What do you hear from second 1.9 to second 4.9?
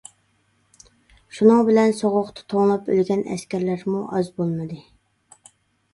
سوغۇقتا توڭلاپ ئۆلگەن ئەسكەرلەرمۇ ئاز بولمىدى.